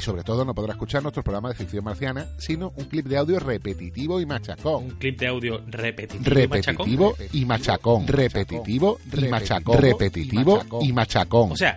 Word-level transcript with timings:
Y 0.00 0.04
sobre 0.04 0.22
todo 0.22 0.44
no 0.44 0.54
podrá 0.54 0.72
escuchar 0.72 1.02
nuestro 1.02 1.22
programa 1.22 1.50
de 1.50 1.54
ficción 1.54 1.84
marciana, 1.84 2.26
sino 2.38 2.72
un 2.76 2.84
clip 2.86 3.06
de 3.06 3.18
audio 3.18 3.38
repetitivo 3.38 4.20
y 4.20 4.26
machacón. 4.26 4.84
Un 4.84 4.90
clip 4.92 5.18
de 5.18 5.26
audio 5.26 5.62
repetitivo 5.66 6.30
y 6.30 6.46
machacón. 6.46 6.86
Repetitivo 6.86 7.16
y 7.32 7.44
machacón. 7.44 8.06
Repetitivo 8.06 8.98
y 9.12 9.28
machacón. 9.28 9.78
Repetitivo 9.78 10.62
y 10.80 10.92
machacón. 10.92 11.52
O 11.52 11.56
sea, 11.56 11.76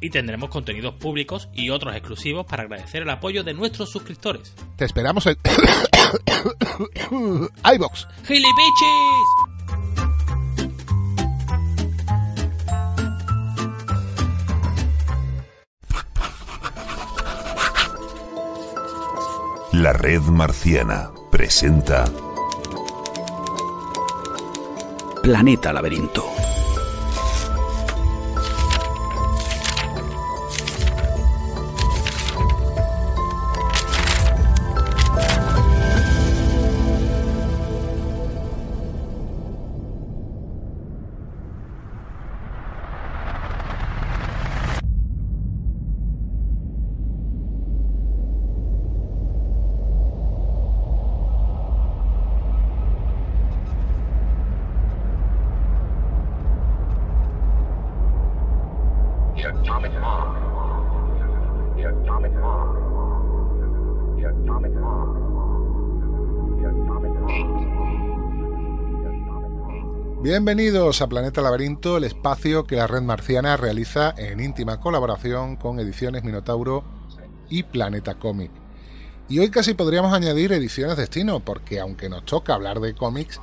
Y 0.00 0.10
tendremos 0.10 0.50
contenidos 0.50 0.94
públicos 0.94 1.48
y 1.52 1.70
otros 1.70 1.94
exclusivos 1.94 2.46
para 2.46 2.62
agradecer 2.62 3.02
el 3.02 3.10
apoyo 3.10 3.44
de 3.44 3.54
nuestros 3.54 3.90
suscriptores. 3.90 4.54
Te 4.76 4.84
esperamos 4.84 5.26
en 5.26 5.36
iVox. 7.74 8.06
¡Gilipichis! 8.24 9.50
La 19.72 19.92
Red 19.92 20.22
Marciana 20.22 21.10
presenta 21.30 22.04
Planeta 25.22 25.72
Laberinto. 25.72 26.24
Bienvenidos 70.30 71.02
a 71.02 71.08
Planeta 71.08 71.40
Laberinto, 71.40 71.96
el 71.96 72.04
espacio 72.04 72.62
que 72.62 72.76
la 72.76 72.86
red 72.86 73.02
marciana 73.02 73.56
realiza 73.56 74.14
en 74.16 74.38
íntima 74.38 74.78
colaboración 74.78 75.56
con 75.56 75.80
Ediciones 75.80 76.22
Minotauro 76.22 76.84
y 77.48 77.64
Planeta 77.64 78.14
Cómic. 78.14 78.52
Y 79.28 79.40
hoy 79.40 79.50
casi 79.50 79.74
podríamos 79.74 80.12
añadir 80.12 80.52
Ediciones 80.52 80.96
Destino, 80.96 81.40
porque 81.40 81.80
aunque 81.80 82.08
nos 82.08 82.26
toca 82.26 82.54
hablar 82.54 82.78
de 82.78 82.94
cómics, 82.94 83.40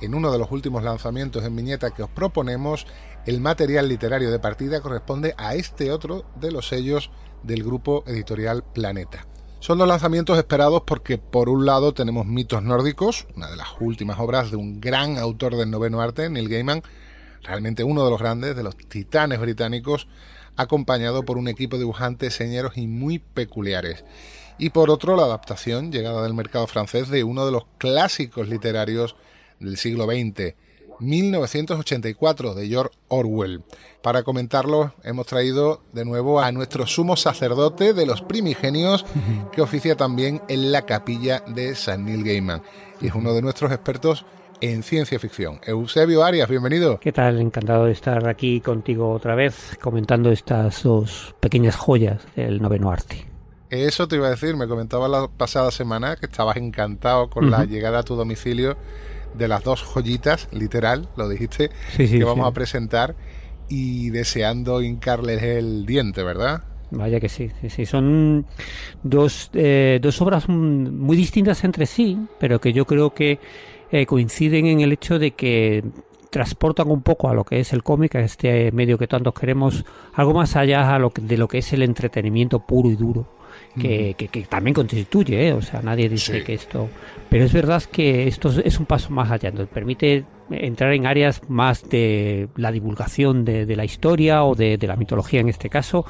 en 0.00 0.14
uno 0.14 0.30
de 0.30 0.38
los 0.38 0.52
últimos 0.52 0.84
lanzamientos 0.84 1.44
en 1.44 1.56
viñeta 1.56 1.90
que 1.90 2.04
os 2.04 2.10
proponemos, 2.10 2.86
el 3.26 3.40
material 3.40 3.88
literario 3.88 4.30
de 4.30 4.38
partida 4.38 4.80
corresponde 4.80 5.34
a 5.38 5.56
este 5.56 5.90
otro 5.90 6.24
de 6.36 6.52
los 6.52 6.68
sellos 6.68 7.10
del 7.42 7.64
grupo 7.64 8.04
editorial 8.06 8.62
Planeta. 8.62 9.26
Son 9.60 9.76
los 9.76 9.88
lanzamientos 9.88 10.38
esperados 10.38 10.82
porque 10.86 11.18
por 11.18 11.48
un 11.48 11.66
lado 11.66 11.92
tenemos 11.92 12.26
Mitos 12.26 12.62
Nórdicos, 12.62 13.26
una 13.34 13.50
de 13.50 13.56
las 13.56 13.68
últimas 13.80 14.20
obras 14.20 14.52
de 14.52 14.56
un 14.56 14.80
gran 14.80 15.18
autor 15.18 15.56
del 15.56 15.70
noveno 15.70 16.00
arte, 16.00 16.30
Neil 16.30 16.48
Gaiman, 16.48 16.82
realmente 17.42 17.82
uno 17.82 18.04
de 18.04 18.10
los 18.10 18.20
grandes, 18.20 18.54
de 18.54 18.62
los 18.62 18.76
titanes 18.76 19.40
británicos, 19.40 20.06
acompañado 20.56 21.24
por 21.24 21.38
un 21.38 21.48
equipo 21.48 21.76
de 21.76 21.80
dibujantes 21.80 22.34
señeros 22.34 22.76
y 22.76 22.86
muy 22.86 23.18
peculiares. 23.18 24.04
Y 24.58 24.70
por 24.70 24.90
otro, 24.90 25.16
la 25.16 25.24
adaptación 25.24 25.90
llegada 25.90 26.22
del 26.22 26.34
mercado 26.34 26.68
francés 26.68 27.08
de 27.08 27.24
uno 27.24 27.44
de 27.44 27.52
los 27.52 27.64
clásicos 27.78 28.48
literarios 28.48 29.16
del 29.58 29.76
siglo 29.76 30.06
XX, 30.06 30.54
1984, 31.00 32.54
de 32.54 32.68
George 32.68 32.96
Orwell. 33.08 33.62
Para 34.02 34.22
comentarlo, 34.22 34.92
hemos 35.02 35.26
traído 35.26 35.80
de 35.92 36.04
nuevo 36.04 36.40
a 36.40 36.52
nuestro 36.52 36.86
sumo 36.86 37.16
sacerdote 37.16 37.92
de 37.92 38.06
los 38.06 38.22
primigenios, 38.22 39.04
que 39.52 39.62
oficia 39.62 39.96
también 39.96 40.42
en 40.48 40.72
la 40.72 40.82
capilla 40.82 41.40
de 41.46 41.74
San 41.74 42.04
Neil 42.04 42.24
Gaiman. 42.24 42.62
Y 43.00 43.08
es 43.08 43.14
uno 43.14 43.32
de 43.32 43.42
nuestros 43.42 43.72
expertos 43.72 44.24
en 44.60 44.82
ciencia 44.82 45.18
ficción. 45.18 45.60
Eusebio 45.64 46.24
Arias, 46.24 46.48
bienvenido. 46.48 46.98
¿Qué 47.00 47.12
tal? 47.12 47.40
Encantado 47.40 47.84
de 47.86 47.92
estar 47.92 48.28
aquí 48.28 48.60
contigo 48.60 49.12
otra 49.12 49.34
vez 49.34 49.78
comentando 49.80 50.30
estas 50.30 50.82
dos 50.82 51.34
pequeñas 51.40 51.76
joyas 51.76 52.26
del 52.34 52.60
noveno 52.60 52.90
arte. 52.90 53.26
Eso 53.70 54.08
te 54.08 54.16
iba 54.16 54.28
a 54.28 54.30
decir, 54.30 54.56
me 54.56 54.66
comentabas 54.66 55.10
la 55.10 55.28
pasada 55.28 55.70
semana 55.70 56.16
que 56.16 56.26
estabas 56.26 56.56
encantado 56.56 57.28
con 57.28 57.50
la 57.50 57.66
llegada 57.66 57.98
a 57.98 58.02
tu 58.02 58.14
domicilio 58.14 58.76
de 59.34 59.48
las 59.48 59.62
dos 59.64 59.82
joyitas, 59.82 60.48
literal, 60.52 61.08
lo 61.16 61.28
dijiste, 61.28 61.70
Sí, 61.96 62.06
sí, 62.06 62.18
que 62.18 62.24
vamos 62.24 62.46
sí. 62.46 62.50
a 62.50 62.54
presentar 62.54 63.14
y 63.68 64.10
deseando 64.10 64.80
hincarles 64.82 65.42
el 65.42 65.84
diente, 65.86 66.22
¿verdad? 66.22 66.62
Vaya 66.90 67.20
que 67.20 67.28
sí, 67.28 67.50
sí, 67.60 67.68
sí. 67.68 67.84
Son 67.86 68.46
dos, 69.02 69.50
eh, 69.52 69.98
dos 70.00 70.20
obras 70.22 70.48
muy 70.48 71.16
distintas 71.16 71.62
entre 71.64 71.84
sí, 71.86 72.18
pero 72.40 72.60
que 72.60 72.72
yo 72.72 72.86
creo 72.86 73.12
que 73.12 73.38
eh, 73.90 74.06
coinciden 74.06 74.66
en 74.66 74.80
el 74.80 74.92
hecho 74.92 75.18
de 75.18 75.32
que 75.32 75.84
transportan 76.30 76.90
un 76.90 77.02
poco 77.02 77.28
a 77.28 77.34
lo 77.34 77.44
que 77.44 77.60
es 77.60 77.72
el 77.72 77.82
cómic, 77.82 78.14
a 78.16 78.20
este 78.20 78.70
medio 78.72 78.98
que 78.98 79.06
tantos 79.06 79.34
queremos, 79.34 79.84
algo 80.14 80.34
más 80.34 80.56
allá 80.56 80.94
a 80.94 80.98
lo 80.98 81.10
que- 81.10 81.22
de 81.22 81.36
lo 81.38 81.48
que 81.48 81.58
es 81.58 81.72
el 81.72 81.82
entretenimiento 81.82 82.60
puro 82.60 82.90
y 82.90 82.96
duro. 82.96 83.26
Que, 83.78 84.14
que- 84.18 84.26
que 84.28 84.42
también 84.42 84.74
constituye, 84.74 85.48
¿eh? 85.48 85.52
o 85.52 85.62
sea, 85.62 85.80
nadie 85.82 86.08
dice 86.08 86.38
Sí. 86.40 86.44
que 86.44 86.54
esto. 86.54 86.88
Pero 87.28 87.44
es 87.44 87.52
verdad 87.52 87.82
que 87.84 88.26
esto 88.26 88.48
es- 88.64 88.78
un 88.80 88.86
paso 88.86 89.10
más 89.10 89.30
allá, 89.30 89.50
nos 89.52 89.68
permite 89.68 90.24
entrar 90.50 90.92
en 90.94 91.06
áreas 91.06 91.42
más 91.48 91.88
de 91.88 92.48
la 92.56 92.72
divulgación 92.72 93.44
de, 93.44 93.66
de 93.66 93.76
la 93.76 93.84
historia 93.84 94.42
o 94.44 94.54
de, 94.56 94.78
de 94.78 94.86
la 94.86 94.96
mitología 94.96 95.40
en 95.40 95.48
este 95.48 95.68
caso, 95.70 96.04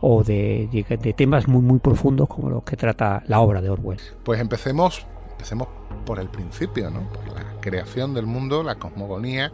o 0.00 0.24
de, 0.24 0.68
de 0.72 1.12
temas 1.12 1.46
muy 1.46 1.60
muy 1.62 1.78
profundos 1.78 2.28
como 2.28 2.50
los 2.50 2.64
que 2.64 2.76
trata 2.76 3.22
la 3.28 3.38
obra 3.40 3.60
de 3.60 3.70
Orwell. 3.70 4.00
Pues 4.24 4.40
empecemos, 4.40 5.06
empecemos 5.32 5.68
por 6.06 6.18
el 6.18 6.28
principio, 6.28 6.90
¿no? 6.90 7.08
Por 7.12 7.26
la 7.34 7.44
creación 7.60 8.14
del 8.14 8.26
mundo, 8.26 8.62
la 8.64 8.76
cosmogonía 8.76 9.52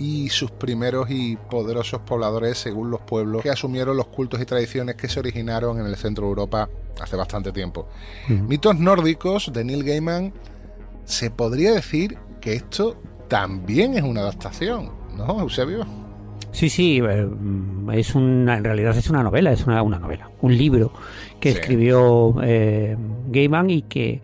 y 0.00 0.28
sus 0.30 0.50
primeros 0.50 1.10
y 1.10 1.36
poderosos 1.36 2.00
pobladores 2.00 2.58
según 2.58 2.90
los 2.90 3.00
pueblos 3.02 3.42
que 3.42 3.50
asumieron 3.50 3.96
los 3.96 4.06
cultos 4.08 4.40
y 4.40 4.46
tradiciones 4.46 4.96
que 4.96 5.08
se 5.08 5.20
originaron 5.20 5.78
en 5.78 5.86
el 5.86 5.94
centro 5.96 6.24
de 6.24 6.30
Europa 6.30 6.68
hace 7.00 7.16
bastante 7.16 7.52
tiempo. 7.52 7.86
Mitos 8.28 8.78
nórdicos 8.78 9.52
de 9.52 9.62
Neil 9.64 9.84
Gaiman, 9.84 10.32
se 11.04 11.30
podría 11.30 11.72
decir 11.74 12.16
que 12.40 12.54
esto 12.54 12.96
también 13.28 13.94
es 13.94 14.02
una 14.02 14.22
adaptación, 14.22 14.90
¿no, 15.16 15.40
Eusebio? 15.40 15.86
Sí, 16.52 16.68
sí, 16.68 16.98
eh, 16.98 17.24
mm, 17.26 17.90
es 17.92 18.14
una, 18.14 18.56
en 18.56 18.64
realidad 18.64 18.96
es 18.96 19.08
una 19.08 19.22
novela, 19.22 19.52
es 19.52 19.66
una, 19.66 19.82
una 19.82 19.98
novela, 20.00 20.30
un 20.40 20.56
libro 20.56 20.92
que 21.38 21.52
Sí. 21.52 21.58
escribió 21.58 22.34
eh, 22.42 22.96
Gaiman 23.28 23.70
y 23.70 23.82
que 23.82 24.20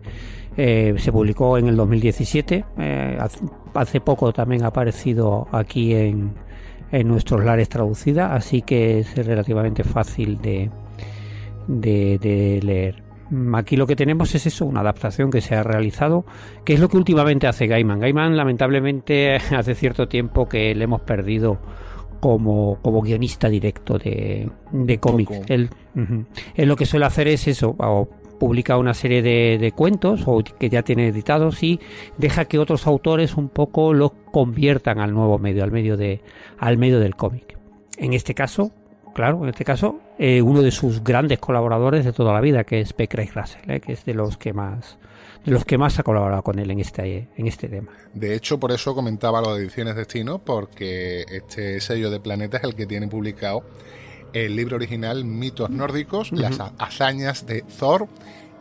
eh, 0.57 0.95
se 0.97 1.11
publicó 1.11 1.57
en 1.57 1.67
el 1.67 1.75
2017. 1.77 2.65
eh, 2.79 3.17
hace 3.77 4.01
poco 4.01 4.33
también 4.33 4.63
ha 4.63 4.67
aparecido 4.67 5.47
aquí 5.51 5.93
en, 5.93 6.33
en 6.91 7.07
nuestros 7.07 7.43
lares 7.43 7.69
traducida, 7.69 8.33
así 8.33 8.61
que 8.61 8.99
es 8.99 9.15
relativamente 9.15 9.83
fácil 9.83 10.41
de, 10.41 10.69
de, 11.67 12.17
de 12.17 12.59
leer. 12.63 13.03
Aquí 13.55 13.75
lo 13.75 13.87
que 13.87 13.95
tenemos 13.95 14.33
es 14.35 14.45
eso, 14.45 14.65
una 14.65 14.79
adaptación 14.79 15.29
que 15.29 15.41
se 15.41 15.55
ha 15.55 15.63
realizado, 15.63 16.25
que 16.63 16.73
es 16.73 16.79
lo 16.79 16.87
que 16.87 16.97
últimamente 16.97 17.47
hace 17.47 17.67
Gaiman. 17.67 17.99
Gaiman 17.99 18.37
lamentablemente 18.37 19.35
hace 19.55 19.75
cierto 19.75 20.07
tiempo 20.07 20.47
que 20.47 20.73
le 20.73 20.85
hemos 20.85 21.01
perdido 21.01 21.59
como, 22.21 22.79
como 22.81 23.01
guionista 23.01 23.49
directo 23.49 23.97
de, 23.97 24.49
de 24.71 24.97
cómics. 24.99 25.41
Él, 25.49 25.69
lo 26.55 26.75
que 26.75 26.85
suele 26.85 27.05
hacer 27.05 27.27
es 27.27 27.47
eso, 27.47 27.75
o 27.77 28.09
publica 28.39 28.77
una 28.77 28.93
serie 28.93 29.21
de, 29.21 29.57
de 29.59 29.71
cuentos 29.71 30.23
o 30.25 30.43
que 30.43 30.69
ya 30.69 30.83
tiene 30.83 31.07
editados 31.07 31.63
y 31.63 31.79
deja 32.17 32.45
que 32.45 32.59
otros 32.59 32.87
autores 32.87 33.35
un 33.35 33.49
poco 33.49 33.93
los 33.93 34.11
conviertan 34.31 34.99
al 34.99 35.13
nuevo 35.13 35.39
medio, 35.39 35.63
al 35.63 35.71
medio 35.71 35.97
de, 35.97 36.21
al 36.57 36.77
medio 36.77 36.99
del 36.99 37.15
cómic. 37.15 37.57
En 37.97 38.13
este 38.13 38.33
caso, 38.33 38.71
claro, 39.13 39.43
en 39.43 39.49
este 39.49 39.65
caso, 39.65 39.99
eh, 40.19 40.41
uno 40.41 40.61
de 40.61 40.71
sus 40.71 41.03
grandes 41.03 41.39
colaboradores 41.39 42.05
de 42.05 42.13
toda 42.13 42.33
la 42.33 42.41
vida, 42.41 42.63
que 42.63 42.81
es 42.81 42.93
P. 42.93 43.07
Craig 43.07 43.29
Russell, 43.33 43.69
eh, 43.69 43.79
que 43.79 43.93
es 43.93 44.05
de 44.05 44.13
los 44.13 44.37
que 44.37 44.53
más 44.53 44.97
de 45.45 45.53
los 45.53 45.63
que 45.63 45.77
más 45.77 45.97
ha 45.97 46.03
colaborado 46.03 46.43
con 46.43 46.59
él 46.59 46.69
en 46.71 46.79
este, 46.79 47.29
en 47.37 47.47
este 47.47 47.69
tema. 47.69 47.91
De 48.13 48.35
hecho, 48.35 48.59
por 48.59 48.73
eso 48.73 48.93
comentaba 48.93 49.41
lo 49.41 49.55
de 49.55 49.63
Ediciones 49.63 49.95
Destino, 49.95 50.39
porque 50.39 51.21
este 51.21 51.79
sello 51.79 52.09
de 52.11 52.19
Planeta 52.19 52.57
es 52.57 52.63
el 52.65 52.75
que 52.75 52.85
tiene 52.85 53.07
publicado 53.07 53.63
el 54.33 54.55
libro 54.55 54.75
original 54.75 55.25
Mitos 55.25 55.69
Nórdicos, 55.69 56.31
las 56.31 56.59
ha- 56.59 56.73
hazañas 56.77 57.45
de 57.45 57.61
Thor 57.61 58.07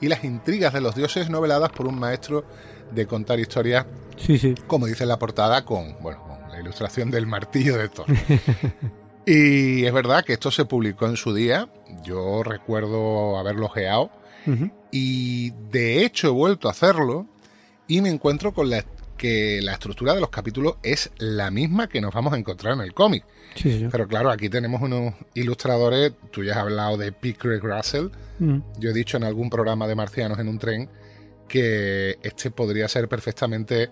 y 0.01 0.09
las 0.09 0.25
intrigas 0.25 0.73
de 0.73 0.81
los 0.81 0.95
dioses 0.95 1.31
noveladas 1.31 1.71
por 1.71 1.87
un 1.87 1.99
maestro 1.99 2.45
de 2.93 3.07
contar 3.07 3.41
historias, 3.41 3.87
Sí, 4.17 4.39
sí. 4.39 4.55
como 4.67 4.87
dice 4.87 5.07
la 5.07 5.19
portada, 5.19 5.65
con, 5.65 5.97
bueno, 6.01 6.23
con 6.23 6.51
la 6.51 6.61
ilustración 6.61 7.11
del 7.11 7.27
martillo 7.27 7.77
de 7.77 7.89
Thor. 7.89 8.07
y 9.27 9.85
es 9.85 9.93
verdad 9.93 10.25
que 10.25 10.35
esto 10.35 10.51
se 10.51 10.65
publicó 10.65 11.07
en 11.07 11.17
su 11.17 11.35
día, 11.35 11.69
yo 12.05 12.43
recuerdo 12.43 13.39
haberlo 13.39 13.69
geado, 13.69 14.11
y 14.93 15.51
de 15.73 16.05
hecho 16.05 16.29
he 16.29 16.31
vuelto 16.31 16.69
a 16.69 16.71
hacerlo 16.71 17.27
y 17.89 18.01
me 18.01 18.11
encuentro 18.11 18.55
con 18.55 18.71
la 18.71 18.79
que 19.17 19.61
la 19.63 19.73
estructura 19.73 20.15
de 20.15 20.21
los 20.21 20.31
capítulos 20.31 20.77
es 20.83 21.11
la 21.19 21.51
misma 21.51 21.89
que 21.89 22.01
nos 22.01 22.13
vamos 22.15 22.33
a 22.33 22.39
encontrar 22.39 22.75
en 22.75 22.81
el 22.81 22.93
cómic. 22.95 23.25
Sí, 23.55 23.79
sí. 23.79 23.89
Pero 23.91 24.07
claro, 24.07 24.31
aquí 24.31 24.49
tenemos 24.49 24.83
unos 24.83 25.15
ilustradores, 25.35 26.13
tú 26.31 26.45
ya 26.45 26.53
has 26.53 26.59
hablado 26.59 26.97
de 26.97 27.13
P. 27.13 27.35
Craig 27.35 27.61
Russell, 27.63 28.09
Mm. 28.39 28.59
yo 28.79 28.91
he 28.91 28.93
dicho 28.93 29.17
en 29.17 29.25
algún 29.25 29.49
programa 29.49 29.87
de 29.89 29.95
Marcianos 29.95 30.39
en 30.39 30.49
un 30.49 30.59
tren 30.59 30.91
que 31.49 32.17
este 32.23 32.51
podría 32.51 32.87
ser 32.89 33.09
perfectamente 33.09 33.89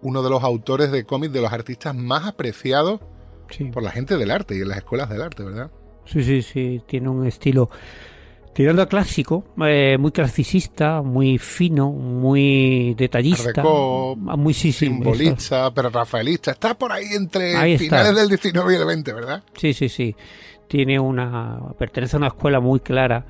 uno 0.00 0.22
de 0.22 0.30
los 0.30 0.42
autores 0.42 0.90
de 0.90 1.04
cómics 1.04 1.32
de 1.32 1.42
los 1.42 1.52
artistas 1.52 1.94
más 1.94 2.26
apreciados 2.26 3.00
Sí. 3.50 3.64
por 3.64 3.82
la 3.82 3.90
gente 3.90 4.16
del 4.16 4.30
arte 4.30 4.56
y 4.56 4.60
en 4.62 4.68
las 4.68 4.78
escuelas 4.78 5.10
del 5.10 5.20
arte, 5.20 5.42
¿verdad? 5.42 5.70
Sí, 6.06 6.24
sí, 6.24 6.40
sí, 6.42 6.82
tiene 6.86 7.10
un 7.10 7.26
estilo 7.26 7.68
tirando 8.52 8.82
a 8.82 8.86
clásico, 8.86 9.44
eh, 9.64 9.96
muy 9.98 10.12
clasicista, 10.12 11.02
muy 11.02 11.38
fino, 11.38 11.90
muy 11.90 12.94
detallista, 12.94 13.62
Deco, 13.62 14.16
muy 14.16 14.54
sí. 14.54 14.72
Simbolista, 14.72 15.72
pero 15.72 15.90
rafaelista, 15.90 16.52
está 16.52 16.74
por 16.74 16.92
ahí 16.92 17.06
entre 17.14 17.56
Ahí 17.56 17.72
está. 17.72 17.84
finales 17.84 18.16
del 18.16 18.28
19 18.28 18.72
y 18.72 18.76
el 18.76 18.84
20, 18.84 19.12
¿verdad? 19.12 19.42
Sí, 19.56 19.72
sí, 19.72 19.88
sí. 19.88 20.14
Tiene 20.68 20.98
una 20.98 21.58
pertenece 21.78 22.16
a 22.16 22.18
una 22.18 22.28
escuela 22.28 22.60
muy 22.60 22.80
clara 22.80 23.26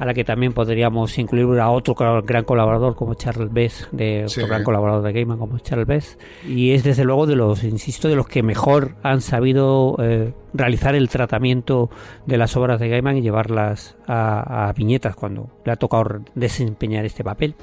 a 0.00 0.06
la 0.06 0.14
que 0.14 0.24
también 0.24 0.52
podríamos 0.54 1.16
incluir 1.18 1.60
a 1.60 1.70
otro 1.70 1.94
gran 2.24 2.42
colaborador 2.44 2.96
como 2.96 3.14
Charles 3.14 3.52
Bess, 3.52 3.86
de 3.92 4.24
otro 4.24 4.28
Sí. 4.30 4.48
gran 4.48 4.64
colaborador 4.64 5.02
de 5.04 5.12
Gaiman 5.12 5.38
como 5.38 5.58
Charles 5.58 5.86
Bess, 5.86 6.18
y 6.48 6.72
es 6.72 6.82
desde 6.82 7.04
luego 7.04 7.26
de 7.26 7.36
los, 7.36 7.62
insisto, 7.62 8.08
de 8.08 8.16
los 8.16 8.26
que 8.26 8.42
mejor 8.42 8.96
han 9.02 9.20
sabido 9.20 9.94
eh, 10.00 10.32
realizar 10.54 10.94
el 10.94 11.08
tratamiento 11.08 11.90
de 12.26 12.38
las 12.38 12.56
obras 12.56 12.80
de 12.80 12.88
Gaiman 12.88 13.18
y 13.18 13.22
llevarlas 13.22 13.96
a, 14.08 14.68
a 14.68 14.72
viñetas 14.72 15.14
cuando 15.14 15.50
le 15.64 15.72
ha 15.72 15.76
tocado 15.76 16.22
desempeñar 16.34 17.04
este 17.04 17.22
papel. 17.22 17.54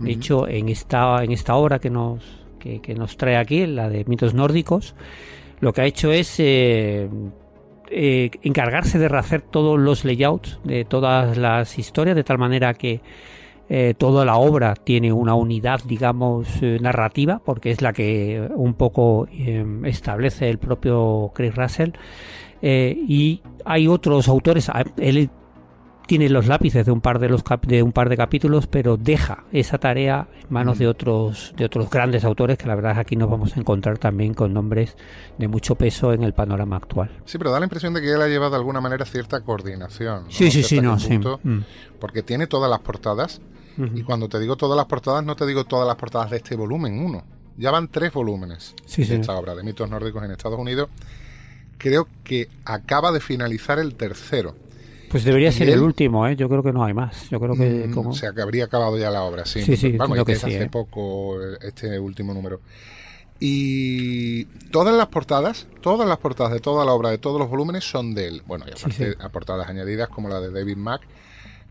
De 0.00 0.10
hecho, 0.10 0.46
en 0.48 0.68
esta, 0.68 1.22
en 1.24 1.30
esta 1.32 1.54
obra 1.54 1.78
que 1.78 1.88
nos, 1.88 2.22
que, 2.58 2.80
que 2.80 2.94
nos 2.94 3.16
trae 3.16 3.36
aquí, 3.36 3.64
la 3.66 3.88
de 3.88 4.04
mitos 4.06 4.34
nórdicos, 4.34 4.94
lo 5.60 5.72
que 5.72 5.80
ha 5.82 5.84
hecho 5.86 6.10
es 6.12 6.34
eh, 6.38 7.08
eh, 7.90 8.30
encargarse 8.42 8.98
de 8.98 9.08
rehacer 9.08 9.42
todos 9.42 9.78
los 9.78 10.04
layouts 10.04 10.58
de 10.64 10.84
todas 10.84 11.36
las 11.36 11.78
historias, 11.78 12.16
de 12.16 12.24
tal 12.24 12.38
manera 12.38 12.74
que 12.74 13.00
eh, 13.68 13.94
toda 13.96 14.24
la 14.24 14.36
obra 14.36 14.74
tiene 14.74 15.12
una 15.12 15.34
unidad, 15.34 15.80
digamos, 15.84 16.48
eh, 16.62 16.78
narrativa, 16.80 17.40
porque 17.44 17.70
es 17.70 17.82
la 17.82 17.92
que 17.92 18.48
un 18.54 18.74
poco 18.74 19.28
establece 19.84 20.48
el 20.50 20.58
propio 20.58 21.32
Chris 21.34 21.54
Russell. 21.54 21.90
Y 22.62 23.42
hay 23.64 23.86
otros 23.86 24.28
autores, 24.28 24.70
él 24.96 25.30
tiene 26.06 26.28
los 26.28 26.46
lápices 26.46 26.86
de 26.86 26.92
un 26.92 27.00
par 27.00 27.18
de 27.18 27.28
los 27.28 27.42
cap- 27.42 27.66
de 27.66 27.82
un 27.82 27.92
par 27.92 28.08
de 28.08 28.16
capítulos, 28.16 28.66
pero 28.66 28.96
deja 28.96 29.44
esa 29.52 29.78
tarea 29.78 30.28
en 30.40 30.46
manos 30.50 30.78
de 30.78 30.86
otros 30.88 31.52
de 31.56 31.64
otros 31.64 31.90
grandes 31.90 32.24
autores 32.24 32.56
que 32.58 32.66
la 32.66 32.74
verdad 32.74 32.92
es 32.92 32.96
que 32.96 33.00
aquí 33.02 33.16
nos 33.16 33.28
vamos 33.30 33.56
a 33.56 33.60
encontrar 33.60 33.98
también 33.98 34.32
con 34.34 34.52
nombres 34.54 34.96
de 35.38 35.48
mucho 35.48 35.74
peso 35.74 36.12
en 36.12 36.22
el 36.22 36.32
panorama 36.32 36.76
actual. 36.76 37.10
Sí, 37.24 37.38
pero 37.38 37.50
da 37.50 37.58
la 37.58 37.66
impresión 37.66 37.92
de 37.94 38.00
que 38.00 38.12
él 38.12 38.22
ha 38.22 38.28
llevado 38.28 38.52
de 38.52 38.56
alguna 38.58 38.80
manera 38.80 39.04
cierta 39.04 39.40
coordinación. 39.42 40.24
¿no? 40.24 40.30
Sí, 40.30 40.50
sí, 40.50 40.62
sí, 40.62 40.80
no, 40.80 40.98
sí. 40.98 41.18
Mm. 41.18 41.60
Porque 42.00 42.22
tiene 42.22 42.46
todas 42.46 42.70
las 42.70 42.80
portadas. 42.80 43.40
Y 43.94 44.02
cuando 44.04 44.26
te 44.28 44.38
digo 44.40 44.56
todas 44.56 44.74
las 44.76 44.86
portadas, 44.86 45.22
no 45.22 45.36
te 45.36 45.44
digo 45.44 45.64
todas 45.64 45.86
las 45.86 45.96
portadas 45.96 46.30
de 46.30 46.38
este 46.38 46.56
volumen, 46.56 46.98
uno. 46.98 47.24
Ya 47.58 47.70
van 47.70 47.88
tres 47.88 48.10
volúmenes 48.12 48.74
Sí, 48.86 49.02
de 49.02 49.08
sí. 49.08 49.14
esta 49.14 49.34
obra 49.34 49.54
de 49.54 49.62
mitos 49.62 49.88
nórdicos 49.90 50.22
en 50.24 50.30
Estados 50.30 50.58
Unidos. 50.58 50.88
Creo 51.78 52.08
que 52.24 52.48
acaba 52.64 53.12
de 53.12 53.20
finalizar 53.20 53.78
el 53.78 53.94
tercero. 53.94 54.56
Pues 55.16 55.24
debería 55.24 55.50
ser 55.52 55.68
él- 55.68 55.74
el 55.74 55.82
último, 55.82 56.26
¿eh? 56.26 56.36
Yo 56.36 56.48
creo 56.48 56.62
que 56.62 56.72
no 56.72 56.84
hay 56.84 56.92
más. 56.94 57.28
Yo 57.30 57.40
creo 57.40 57.54
que 57.54 57.86
Mm, 57.88 57.92
como... 57.94 58.10
O 58.10 58.12
sea, 58.14 58.32
que 58.32 58.42
habría 58.42 58.64
acabado 58.64 58.98
ya 58.98 59.10
la 59.10 59.22
obra, 59.22 59.44
sí. 59.46 59.62
Sí, 59.62 59.76
sí, 59.76 59.92
Vamos, 59.92 60.14
creo 60.14 60.24
que 60.24 60.32
que 60.32 60.36
es 60.36 60.40
sí, 60.42 60.46
hace 60.54 60.64
¿eh? 60.64 60.68
poco 60.70 61.40
este 61.62 61.98
último 61.98 62.34
número. 62.34 62.60
Y 63.40 64.44
todas 64.70 64.94
las 64.96 65.08
portadas, 65.08 65.66
todas 65.82 66.08
las 66.08 66.18
portadas 66.18 66.52
de 66.52 66.60
toda 66.60 66.84
la 66.84 66.92
obra, 66.92 67.10
de 67.10 67.18
todos 67.18 67.38
los 67.38 67.48
volúmenes 67.50 67.84
son 67.84 68.14
de 68.14 68.28
él. 68.28 68.42
Bueno, 68.46 68.64
y 68.68 68.70
aparte 68.72 69.12
sí. 69.12 69.18
a 69.20 69.28
portadas 69.28 69.68
añadidas 69.68 70.08
como 70.08 70.28
la 70.28 70.40
de 70.40 70.50
David 70.50 70.76
Mack, 70.76 71.02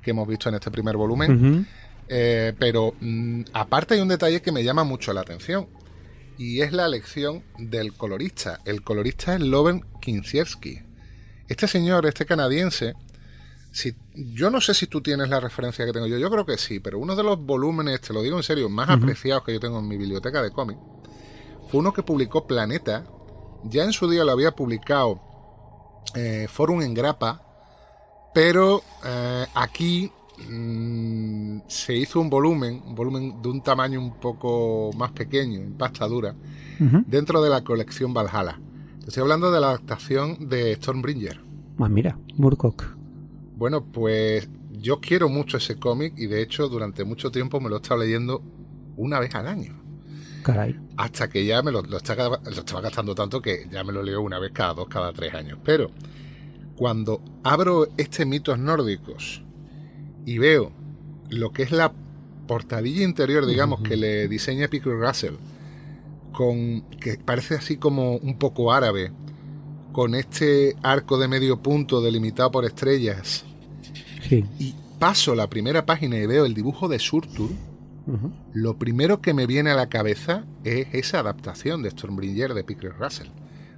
que 0.02 0.12
hemos 0.12 0.28
visto 0.28 0.50
en 0.50 0.56
este 0.56 0.70
primer 0.72 0.96
volumen. 0.98 1.68
Eh, 2.08 2.54
pero 2.60 2.94
mm, 3.00 3.42
aparte 3.54 3.96
hay 3.96 4.02
un 4.02 4.08
detalle 4.08 4.42
que 4.42 4.52
me 4.52 4.64
llama 4.64 4.84
mucho 4.84 5.12
la 5.12 5.22
atención 5.22 5.68
y 6.38 6.62
es 6.62 6.72
la 6.72 6.86
elección 6.86 7.42
del 7.58 7.94
colorista. 7.94 8.60
El 8.66 8.84
colorista 8.84 9.34
es 9.36 9.42
Loven 9.42 9.84
Kinsiewski. 10.02 10.82
Este 11.48 11.68
señor, 11.68 12.06
este 12.06 12.26
canadiense, 12.26 12.94
si, 13.76 13.94
yo 14.14 14.50
no 14.50 14.62
sé 14.62 14.74
si 14.74 14.88
tú 14.88 15.02
tienes 15.02 15.28
la 15.28 15.42
referencia 15.42 15.86
que 15.86 15.92
tengo 15.92 16.08
yo, 16.08 16.18
yo 16.18 16.32
creo 16.32 16.46
que 16.46 16.58
sí, 16.58 16.80
pero 16.80 16.98
uno 16.98 17.14
de 17.14 17.24
los 17.24 17.38
volúmenes, 17.38 18.00
te 18.00 18.14
lo 18.14 18.22
digo 18.22 18.38
en 18.38 18.44
serio, 18.44 18.70
más 18.70 18.90
apreciados 18.90 19.44
que 19.44 19.52
yo 19.52 19.60
tengo 19.60 19.80
en 19.80 19.88
mi 19.90 19.98
biblioteca 19.98 20.42
de 20.42 20.52
cómics, 20.52 20.80
fue 21.68 21.82
uno 21.82 21.92
que 21.92 22.02
publicó 22.02 22.48
Planeta. 22.48 23.04
Ya 23.66 23.84
en 23.84 23.92
su 23.92 24.10
día 24.10 24.24
lo 24.24 24.32
había 24.32 24.52
publicado 24.52 25.20
eh, 26.16 26.48
Forum 26.50 26.84
en 26.84 26.94
Grapa, 26.94 27.42
pero 28.34 28.82
eh, 29.04 29.46
aquí 29.54 30.10
mm, 30.50 31.60
se 31.68 31.98
hizo 31.98 32.22
un 32.22 32.30
volumen, 32.30 32.82
un 32.86 32.96
volumen 32.96 33.42
de 33.42 33.50
un 33.50 33.62
tamaño 33.62 34.00
un 34.00 34.22
poco 34.22 34.92
más 34.96 35.12
pequeño, 35.12 35.60
en 35.60 35.74
pasta 35.74 36.08
dura, 36.08 36.34
dentro 36.80 37.42
de 37.42 37.50
la 37.50 37.62
colección 37.62 38.14
Valhalla. 38.14 38.58
Te 39.02 39.08
Estoy 39.08 39.24
hablando 39.24 39.52
de 39.52 39.60
la 39.60 39.68
adaptación 39.72 40.48
de 40.48 40.76
Stormbringer. 40.76 41.42
Ah, 41.78 41.90
mira, 41.90 42.18
Murcock. 42.36 43.05
Bueno, 43.56 43.86
pues 43.86 44.50
yo 44.72 45.00
quiero 45.00 45.30
mucho 45.30 45.58
ese 45.58 45.78
cómic 45.78 46.14
y 46.18 46.28
de 46.28 46.42
hecho 46.42 46.68
durante 46.68 47.04
mucho 47.04 47.32
tiempo 47.32 47.60
me 47.60 47.70
lo 47.70 47.76
he 47.76 47.80
estado 47.80 48.02
leyendo 48.02 48.44
una 48.98 49.20
vez 49.20 49.34
al 49.36 49.48
año. 49.48 49.82
Caray. 50.44 50.80
Hasta 50.98 51.30
que 51.30 51.46
ya 51.46 51.62
me 51.64 51.72
lo, 51.72 51.82
lo 51.82 51.98
estaba, 51.98 52.40
lo 52.44 52.52
estaba 52.52 52.82
gastando 52.82 53.16
tanto 53.16 53.42
que 53.42 53.68
ya 53.72 53.84
me 53.84 53.92
lo 53.92 54.04
leo 54.04 54.22
una 54.22 54.40
vez 54.40 54.52
cada 54.52 54.74
dos, 54.74 54.88
cada 54.88 55.12
tres 55.12 55.34
años. 55.34 55.58
Pero 55.64 55.90
cuando 56.76 57.22
abro 57.44 57.88
este 57.98 58.26
mitos 58.26 58.60
nórdicos 58.60 59.44
y 60.26 60.38
veo 60.38 60.72
lo 61.30 61.52
que 61.52 61.64
es 61.64 61.72
la 61.72 61.94
portadilla 62.48 63.04
interior, 63.04 63.46
digamos, 63.46 63.82
que 63.82 63.98
le 63.98 64.28
diseña 64.28 64.68
Pico 64.68 64.92
Russell, 64.92 65.36
con 66.32 66.82
que 67.00 67.18
parece 67.18 67.56
así 67.56 67.78
como 67.78 68.18
un 68.18 68.38
poco 68.38 68.72
árabe, 68.72 69.12
con 69.96 70.14
este 70.14 70.76
arco 70.84 71.18
de 71.18 71.30
medio 71.30 71.62
punto 71.62 72.02
delimitado 72.02 72.52
por 72.52 72.66
estrellas, 72.66 73.46
Sí. 74.28 74.44
y 74.60 74.76
paso 75.00 75.36
la 75.36 75.48
primera 75.50 75.86
página 75.86 76.18
y 76.18 76.26
veo 76.26 76.44
el 76.46 76.54
dibujo 76.54 76.90
de 76.90 77.00
Surtur, 77.00 77.50
lo 78.52 78.78
primero 78.78 79.22
que 79.22 79.34
me 79.34 79.48
viene 79.48 79.72
a 79.72 79.76
la 79.76 79.88
cabeza 79.88 80.44
es 80.66 80.88
esa 80.92 81.20
adaptación 81.20 81.82
de 81.82 81.92
Stormbringer 81.92 82.54
de 82.54 82.66
Pickle 82.66 82.90
Russell. 82.90 83.30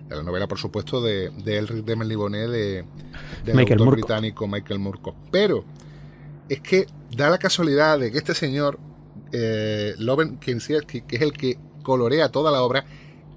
De 0.10 0.16
la 0.16 0.24
novela, 0.24 0.48
por 0.48 0.58
supuesto, 0.58 1.02
de, 1.02 1.30
de 1.30 1.58
Elric 1.60 1.86
de 1.86 1.96
Melniboné, 1.96 2.48
de, 2.48 2.84
del 3.46 3.56
Michael 3.56 3.80
autor 3.82 3.94
británico 3.94 4.48
Michael 4.48 4.80
Moorcock. 4.80 5.16
Pero 5.32 5.66
es 6.50 6.62
que 6.62 6.88
da 7.16 7.30
la 7.30 7.38
casualidad 7.38 8.00
de 8.00 8.12
que 8.12 8.18
este 8.18 8.34
señor, 8.34 8.80
eh, 9.34 9.94
Loven 10.00 10.38
Kinsiewski, 10.40 11.02
que 11.02 11.18
es 11.18 11.22
el 11.22 11.34
que 11.34 11.60
colorea 11.84 12.30
toda 12.30 12.52
la 12.52 12.64
obra, 12.64 12.86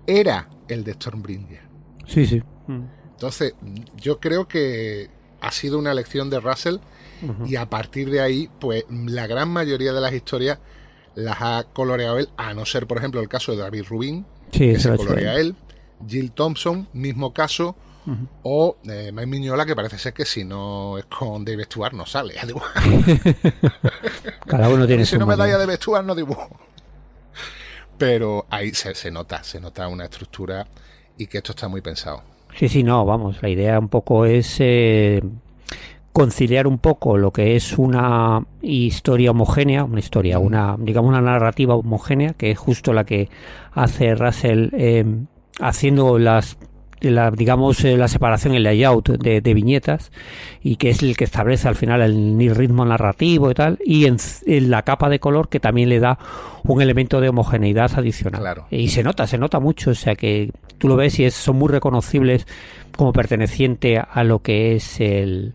era 0.06 0.48
el 0.68 0.82
de 0.82 0.94
Stormbringer. 0.94 1.60
Sí, 2.06 2.24
sí. 2.26 2.42
Mm. 2.70 2.84
Entonces, 3.12 3.54
yo 3.96 4.20
creo 4.20 4.48
que 4.48 5.10
ha 5.40 5.52
sido 5.52 5.78
una 5.78 5.92
elección 5.92 6.30
de 6.30 6.40
Russell 6.40 6.76
y 7.44 7.56
a 7.56 7.68
partir 7.68 8.10
de 8.10 8.20
ahí, 8.20 8.48
pues 8.60 8.84
la 8.88 9.26
gran 9.26 9.50
mayoría 9.50 9.92
de 9.92 10.00
las 10.00 10.12
historias 10.14 10.58
las 11.14 11.36
ha 11.40 11.66
coloreado 11.72 12.18
él, 12.18 12.30
a 12.38 12.54
no 12.54 12.64
ser, 12.64 12.86
por 12.86 12.96
ejemplo, 12.96 13.20
el 13.20 13.28
caso 13.28 13.52
de 13.52 13.58
David 13.58 13.84
Rubin, 13.88 14.26
Sí, 14.52 14.72
que 14.72 14.78
se 14.78 14.96
colorea 14.96 15.34
él. 15.34 15.54
Jill 16.08 16.32
Thompson, 16.32 16.88
mismo 16.94 17.34
caso, 17.34 17.76
o 18.42 18.78
eh, 18.84 19.10
Mike 19.12 19.26
Miñola, 19.26 19.66
que 19.66 19.76
parece 19.76 19.98
ser 19.98 20.14
que 20.14 20.24
si 20.24 20.44
no 20.44 20.96
es 20.96 21.04
con 21.04 21.44
David 21.44 21.64
Stewart 21.64 21.92
no 21.92 22.06
sale. 22.06 22.34
Cada 24.46 24.68
uno 24.70 24.86
tiene 24.86 25.04
si 25.04 25.12
su 25.12 25.18
no 25.18 25.26
me 25.26 25.36
manera. 25.36 25.56
a 25.56 25.60
David 25.60 25.74
Stewart 25.74 26.04
no 26.04 26.14
dibujo. 26.14 26.58
Pero 27.98 28.46
ahí 28.48 28.72
se, 28.72 28.94
se 28.94 29.10
nota, 29.10 29.44
se 29.44 29.60
nota 29.60 29.86
una 29.88 30.04
estructura 30.04 30.66
y 31.18 31.26
que 31.26 31.38
esto 31.38 31.52
está 31.52 31.68
muy 31.68 31.82
pensado. 31.82 32.22
Sí, 32.56 32.68
sí, 32.68 32.82
no, 32.82 33.04
vamos, 33.04 33.40
la 33.42 33.48
idea 33.48 33.78
un 33.78 33.88
poco 33.88 34.24
es 34.26 34.56
eh, 34.60 35.22
conciliar 36.12 36.66
un 36.66 36.78
poco 36.78 37.16
lo 37.16 37.30
que 37.32 37.56
es 37.56 37.78
una 37.78 38.42
historia 38.62 39.30
homogénea, 39.30 39.84
una 39.84 40.00
historia, 40.00 40.38
una, 40.38 40.76
digamos, 40.78 41.08
una 41.10 41.20
narrativa 41.20 41.74
homogénea, 41.74 42.34
que 42.34 42.50
es 42.50 42.58
justo 42.58 42.92
la 42.92 43.04
que 43.04 43.28
hace 43.72 44.14
Russell 44.14 44.68
eh, 44.72 45.04
haciendo 45.60 46.18
las 46.18 46.58
la, 47.02 47.30
digamos 47.30 47.82
eh, 47.86 47.96
la 47.96 48.08
separación 48.08 48.54
el 48.54 48.62
layout 48.62 49.08
de, 49.08 49.40
de 49.40 49.54
viñetas 49.54 50.12
y 50.62 50.76
que 50.76 50.90
es 50.90 51.02
el 51.02 51.16
que 51.16 51.24
establece 51.24 51.66
al 51.66 51.74
final 51.74 52.02
el 52.02 52.54
ritmo 52.54 52.84
narrativo 52.84 53.50
y 53.50 53.54
tal 53.54 53.78
y 53.82 54.04
en, 54.04 54.18
en 54.44 54.70
la 54.70 54.82
capa 54.82 55.08
de 55.08 55.18
color 55.18 55.48
que 55.48 55.60
también 55.60 55.88
le 55.88 55.98
da 55.98 56.18
un 56.62 56.82
elemento 56.82 57.22
de 57.22 57.30
homogeneidad 57.30 57.90
adicional 57.96 58.42
Claro. 58.42 58.66
y 58.70 58.88
se 58.88 59.02
nota 59.02 59.26
se 59.26 59.38
nota 59.38 59.60
mucho 59.60 59.92
o 59.92 59.94
sea 59.94 60.14
que 60.14 60.50
tú 60.80 60.88
lo 60.88 60.96
ves 60.96 61.18
y 61.20 61.24
es, 61.26 61.34
son 61.34 61.56
muy 61.56 61.68
reconocibles 61.68 62.46
como 62.96 63.12
perteneciente 63.12 63.98
a 63.98 64.24
lo 64.24 64.40
que 64.40 64.74
es 64.74 65.00
el 65.00 65.54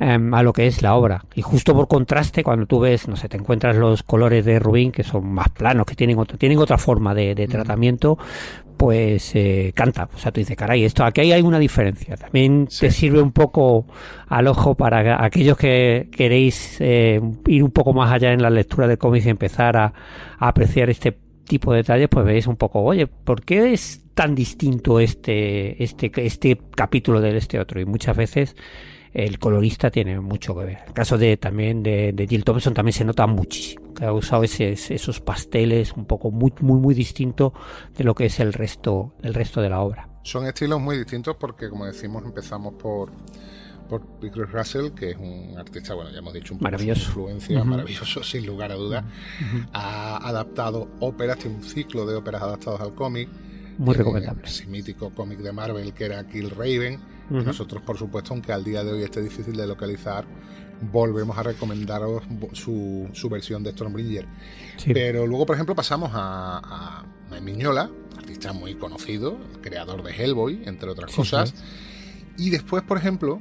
em, 0.00 0.32
a 0.34 0.42
lo 0.42 0.52
que 0.52 0.66
es 0.66 0.80
la 0.82 0.94
obra. 0.94 1.24
Y 1.34 1.42
justo 1.42 1.74
por 1.74 1.86
contraste 1.86 2.42
cuando 2.42 2.66
tú 2.66 2.80
ves 2.80 3.06
no 3.08 3.16
sé 3.16 3.28
te 3.28 3.36
encuentras 3.36 3.76
los 3.76 4.02
colores 4.02 4.44
de 4.44 4.58
Rubin 4.58 4.90
que 4.90 5.02
son 5.02 5.32
más 5.32 5.48
planos 5.50 5.84
que 5.86 5.94
tienen 5.94 6.18
otro, 6.18 6.38
tienen 6.38 6.58
otra 6.58 6.78
forma 6.78 7.14
de, 7.14 7.34
de 7.34 7.46
tratamiento 7.46 8.16
pues 8.76 9.36
eh, 9.36 9.70
canta. 9.76 10.08
O 10.12 10.18
sea 10.18 10.32
tú 10.32 10.40
dices 10.40 10.56
caray 10.56 10.82
esto 10.84 11.04
aquí 11.04 11.20
hay 11.32 11.42
una 11.42 11.58
diferencia 11.60 12.16
también 12.16 12.66
Sí. 12.68 12.80
te 12.86 12.90
sirve 12.90 13.20
un 13.22 13.30
poco 13.30 13.86
al 14.28 14.48
ojo 14.48 14.74
para 14.74 15.24
aquellos 15.24 15.56
que 15.56 16.08
queréis 16.10 16.78
eh, 16.80 17.20
ir 17.46 17.62
un 17.62 17.70
poco 17.70 17.92
más 17.92 18.10
allá 18.12 18.32
en 18.32 18.42
la 18.42 18.50
lectura 18.50 18.88
de 18.88 18.96
cómics 18.96 19.26
y 19.26 19.30
empezar 19.30 19.76
a, 19.76 19.92
a 20.38 20.48
apreciar 20.48 20.90
este 20.90 21.16
tipo 21.44 21.72
de 21.72 21.78
detalles, 21.78 22.08
pues 22.08 22.24
veis 22.24 22.46
un 22.46 22.56
poco, 22.56 22.82
oye, 22.82 23.06
¿por 23.06 23.42
qué 23.42 23.72
es 23.72 24.04
tan 24.14 24.34
distinto 24.34 25.00
este, 25.00 25.82
este, 25.82 26.10
este 26.16 26.60
capítulo 26.74 27.20
del 27.20 27.36
este 27.36 27.58
otro? 27.58 27.80
Y 27.80 27.84
muchas 27.84 28.16
veces 28.16 28.56
el 29.12 29.38
colorista 29.38 29.90
tiene 29.90 30.18
mucho 30.20 30.56
que 30.56 30.64
ver. 30.64 30.78
El 30.86 30.92
caso 30.94 31.18
de 31.18 31.36
también 31.36 31.82
de, 31.82 32.12
de 32.12 32.26
Jill 32.26 32.44
Thompson 32.44 32.72
también 32.72 32.94
se 32.94 33.04
nota 33.04 33.26
muchísimo, 33.26 33.92
que 33.92 34.04
ha 34.06 34.12
usado 34.12 34.42
ese- 34.44 34.72
esos 34.72 35.20
pasteles 35.20 35.92
un 35.92 36.06
poco 36.06 36.30
muy, 36.30 36.52
muy, 36.60 36.78
muy 36.80 36.94
distinto 36.94 37.52
de 37.96 38.04
lo 38.04 38.14
que 38.14 38.26
es 38.26 38.40
el 38.40 38.52
resto, 38.54 39.14
el 39.22 39.34
resto 39.34 39.60
de 39.60 39.68
la 39.68 39.80
obra. 39.80 40.08
Son 40.22 40.46
estilos 40.46 40.80
muy 40.80 40.96
distintos 40.96 41.36
porque, 41.38 41.68
como 41.68 41.84
decimos, 41.84 42.24
empezamos 42.24 42.74
por, 42.74 43.10
por 44.00 44.50
Russell, 44.52 44.90
que 44.92 45.10
es 45.10 45.16
un 45.16 45.54
artista, 45.58 45.94
bueno, 45.94 46.10
ya 46.10 46.18
hemos 46.18 46.32
dicho 46.32 46.54
un 46.54 46.58
poco 46.58 46.70
Maravilloso. 46.70 47.02
influencia, 47.08 47.64
maravilloso, 47.64 48.22
sin 48.24 48.46
lugar 48.46 48.72
a 48.72 48.74
dudas. 48.74 49.04
Ha 49.72 50.16
adaptado 50.28 50.88
óperas, 51.00 51.38
tiene 51.38 51.56
un 51.56 51.62
ciclo 51.64 52.06
de 52.06 52.14
óperas 52.14 52.42
adaptadas 52.42 52.80
al 52.80 52.94
cómic. 52.94 53.28
Muy 53.78 53.94
recomendable. 53.94 54.42
Ese 54.44 54.66
mítico 54.66 55.10
cómic 55.14 55.38
de 55.38 55.52
Marvel 55.52 55.92
que 55.94 56.04
era 56.04 56.26
Kill 56.28 56.50
Raven. 56.50 57.00
Ujú. 57.30 57.42
nosotros, 57.44 57.82
por 57.82 57.96
supuesto, 57.96 58.34
aunque 58.34 58.52
al 58.52 58.62
día 58.64 58.84
de 58.84 58.92
hoy 58.92 59.02
esté 59.04 59.22
difícil 59.22 59.56
de 59.56 59.66
localizar, 59.66 60.26
volvemos 60.92 61.38
a 61.38 61.42
recomendaros 61.44 62.22
su, 62.52 63.08
su 63.12 63.28
versión 63.30 63.62
de 63.62 63.70
Stormbringer. 63.70 64.26
Sí. 64.76 64.92
Pero 64.92 65.26
luego, 65.26 65.46
por 65.46 65.54
ejemplo, 65.54 65.74
pasamos 65.74 66.10
a, 66.12 67.04
a 67.30 67.40
Miñola, 67.40 67.90
artista 68.18 68.52
muy 68.52 68.74
conocido, 68.74 69.38
creador 69.62 70.02
de 70.02 70.10
Hellboy, 70.12 70.62
entre 70.66 70.90
otras 70.90 71.10
Sí, 71.10 71.16
cosas. 71.18 71.54
Y 72.36 72.50
después, 72.50 72.82
por 72.82 72.98
ejemplo, 72.98 73.40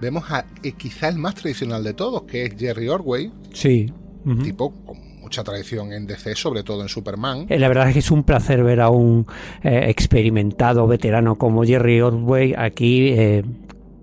vemos 0.00 0.24
a 0.30 0.44
eh, 0.62 0.72
quizá 0.72 1.08
el 1.08 1.18
más 1.18 1.34
tradicional 1.34 1.84
de 1.84 1.94
todos, 1.94 2.22
que 2.22 2.44
es 2.44 2.54
Jerry 2.58 2.88
Orway, 2.88 3.30
Sí. 3.52 3.92
Ujú. 4.24 4.42
tipo 4.42 4.70
con 4.84 4.98
mucha 5.20 5.42
tradición 5.44 5.92
en 5.92 6.06
DC, 6.06 6.34
sobre 6.34 6.62
todo 6.62 6.82
en 6.82 6.88
Superman. 6.88 7.46
Eh, 7.48 7.58
La 7.58 7.68
verdad 7.68 7.88
es 7.88 7.92
que 7.94 7.98
es 8.00 8.10
un 8.10 8.24
placer 8.24 8.62
ver 8.64 8.80
a 8.80 8.88
un 8.90 9.26
eh, 9.62 9.84
experimentado 9.88 10.86
veterano 10.86 11.36
como 11.36 11.64
Jerry 11.64 12.00
Ordway 12.00 12.54
aquí 12.56 13.08
eh, 13.10 13.44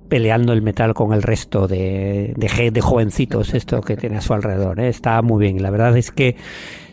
peleando 0.10 0.54
el 0.54 0.62
metal 0.62 0.94
con 0.94 1.12
el 1.14 1.22
resto 1.22 1.68
de, 1.68 2.34
de, 2.38 2.72
de 2.72 2.82
jovencitos 2.82 3.54
esto 3.54 3.82
que 3.82 3.98
tiene 3.98 4.18
a 4.18 4.22
su 4.22 4.34
alrededor. 4.34 4.80
Está 4.80 5.22
muy 5.22 5.44
bien. 5.46 5.62
La 5.62 5.70
verdad 5.70 5.98
es 5.98 6.12
que 6.12 6.36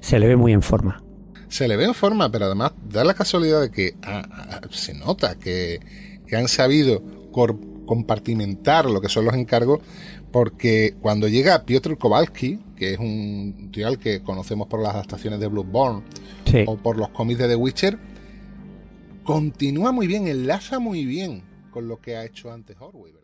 se 0.00 0.18
le 0.18 0.26
ve 0.26 0.36
muy 0.36 0.52
en 0.52 0.62
forma. 0.62 1.00
Se 1.48 1.68
le 1.68 1.76
ve 1.76 1.84
en 1.84 1.94
forma, 1.94 2.30
pero 2.32 2.46
además 2.46 2.72
da 2.90 3.04
la 3.04 3.14
casualidad 3.14 3.60
de 3.60 3.70
que 3.70 3.94
ah, 4.02 4.22
ah, 4.32 4.60
se 4.70 4.94
nota 4.94 5.36
que, 5.38 5.78
que 6.26 6.34
han 6.36 6.48
sabido 6.48 7.00
compartimentar 7.86 8.86
lo 8.86 9.00
que 9.00 9.08
son 9.08 9.24
los 9.24 9.34
encargos, 9.34 9.80
porque 10.32 10.94
cuando 11.00 11.28
llega 11.28 11.64
Piotr 11.64 11.96
Kowalski, 11.98 12.58
que 12.76 12.94
es 12.94 12.98
un 12.98 13.70
tío 13.72 13.86
al 13.86 13.98
que 13.98 14.22
conocemos 14.22 14.66
por 14.68 14.80
las 14.82 14.94
adaptaciones 14.94 15.40
de 15.40 15.46
Bloodborne 15.48 16.02
Sí. 16.46 16.64
o 16.66 16.76
por 16.76 16.96
los 16.96 17.08
cómics 17.10 17.38
de 17.40 17.48
The 17.48 17.56
Witcher, 17.56 17.98
continúa 19.24 19.92
muy 19.92 20.06
bien, 20.06 20.28
enlaza 20.28 20.78
muy 20.78 21.04
bien 21.04 21.42
con 21.70 21.88
lo 21.88 22.00
que 22.00 22.16
ha 22.16 22.24
hecho 22.24 22.52
antes 22.52 22.76
¿verdad? 23.12 23.23